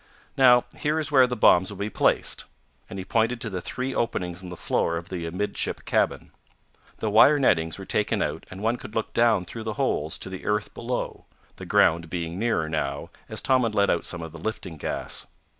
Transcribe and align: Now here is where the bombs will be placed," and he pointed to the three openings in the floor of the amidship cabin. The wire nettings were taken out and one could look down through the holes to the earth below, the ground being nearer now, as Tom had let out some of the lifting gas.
Now 0.35 0.63
here 0.77 0.97
is 0.97 1.11
where 1.11 1.27
the 1.27 1.35
bombs 1.35 1.69
will 1.69 1.77
be 1.77 1.91
placed," 1.91 2.45
and 2.89 2.97
he 2.97 3.05
pointed 3.05 3.39
to 3.41 3.51
the 3.51 3.61
three 3.61 3.93
openings 3.93 4.41
in 4.41 4.49
the 4.49 4.57
floor 4.57 4.97
of 4.97 5.09
the 5.09 5.27
amidship 5.27 5.85
cabin. 5.85 6.31
The 6.97 7.11
wire 7.11 7.37
nettings 7.37 7.77
were 7.77 7.85
taken 7.85 8.19
out 8.19 8.47
and 8.49 8.63
one 8.63 8.77
could 8.77 8.95
look 8.95 9.13
down 9.13 9.45
through 9.45 9.61
the 9.65 9.73
holes 9.77 10.17
to 10.17 10.29
the 10.31 10.43
earth 10.47 10.73
below, 10.73 11.25
the 11.57 11.67
ground 11.67 12.09
being 12.09 12.39
nearer 12.39 12.67
now, 12.67 13.11
as 13.29 13.43
Tom 13.43 13.61
had 13.61 13.75
let 13.75 13.91
out 13.91 14.03
some 14.03 14.23
of 14.23 14.31
the 14.31 14.39
lifting 14.39 14.77
gas. 14.77 15.27